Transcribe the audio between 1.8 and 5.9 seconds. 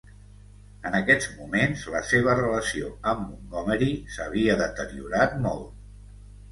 la seva relació amb Montgomery s'havia deteriorat molt.